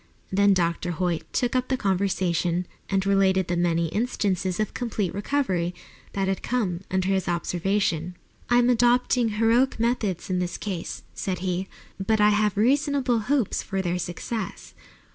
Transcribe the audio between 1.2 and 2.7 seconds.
took up the conversation